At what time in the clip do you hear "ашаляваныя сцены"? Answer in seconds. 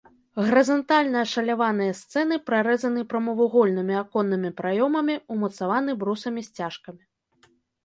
1.25-2.39